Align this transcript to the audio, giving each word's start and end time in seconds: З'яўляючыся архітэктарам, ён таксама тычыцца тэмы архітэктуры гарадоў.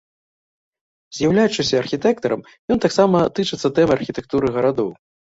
З'яўляючыся 1.17 1.75
архітэктарам, 1.81 2.41
ён 2.75 2.81
таксама 2.85 3.17
тычыцца 3.41 3.67
тэмы 3.75 3.93
архітэктуры 3.97 4.47
гарадоў. 4.57 4.89